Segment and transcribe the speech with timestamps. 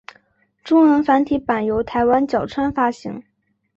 [0.63, 3.21] 中文繁体版由台湾角川发行。